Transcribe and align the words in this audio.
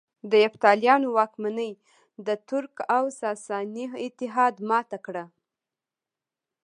د 0.31 0.33
یفتلیانو 0.45 1.07
واکمني 1.17 1.71
د 2.25 2.27
ترک 2.49 2.73
او 2.97 3.03
ساساني 3.19 3.85
اتحاد 4.05 4.55
ماته 4.69 4.97
کړه 5.05 5.23